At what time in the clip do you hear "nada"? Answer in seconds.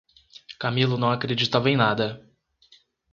1.77-2.27